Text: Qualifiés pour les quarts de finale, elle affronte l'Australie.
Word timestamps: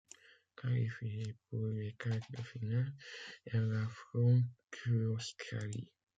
Qualifiés 0.59 1.35
pour 1.47 1.67
les 1.67 1.93
quarts 1.93 2.31
de 2.31 2.41
finale, 2.41 2.91
elle 3.45 3.71
affronte 3.85 4.45
l'Australie. 4.87 5.91